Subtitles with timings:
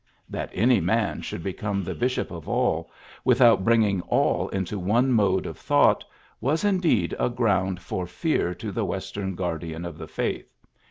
[0.27, 2.89] That any man should become the bishop of all,
[3.23, 6.03] with out bringing aU into one mode of thought,
[6.39, 10.57] was indeed a ground for fear to the Western guardian of the faith.